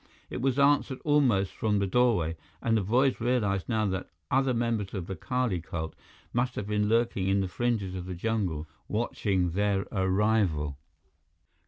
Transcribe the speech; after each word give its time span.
It 0.31 0.41
was 0.41 0.57
answered 0.57 0.97
almost 1.05 1.51
from 1.53 1.77
the 1.77 1.85
doorway, 1.85 2.35
and 2.59 2.75
the 2.75 2.81
boys 2.81 3.21
realized 3.21 3.69
now 3.69 3.85
that 3.85 4.09
other 4.31 4.51
members 4.51 4.95
of 4.95 5.05
the 5.05 5.15
Kali 5.15 5.61
cult 5.61 5.93
must 6.33 6.55
have 6.55 6.65
been 6.65 6.89
lurking 6.89 7.27
in 7.27 7.41
the 7.41 7.47
fringes 7.47 7.93
of 7.93 8.07
the 8.07 8.15
jungle, 8.15 8.67
watching 8.87 9.51
their 9.51 9.85
arrival. 9.91 10.79